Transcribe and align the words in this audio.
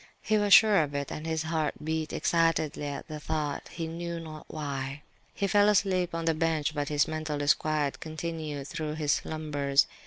He 0.23 0.39
was 0.39 0.51
sure 0.55 0.81
of 0.81 0.95
it, 0.95 1.11
and 1.11 1.27
his 1.27 1.43
heart 1.43 1.75
beat 1.83 2.11
excitedly 2.11 2.87
at 2.87 3.07
the 3.07 3.19
thought, 3.19 3.67
he 3.67 3.85
knew 3.85 4.19
not 4.19 4.45
why. 4.47 5.03
He 5.35 5.45
fell 5.45 5.69
asleep 5.69 6.15
on 6.15 6.25
the 6.25 6.33
bench; 6.33 6.73
but 6.73 6.89
his 6.89 7.07
mental 7.07 7.37
disquiet 7.37 7.99
continued 7.99 8.67
through 8.67 8.95
his 8.95 9.11
slumbers. 9.11 9.85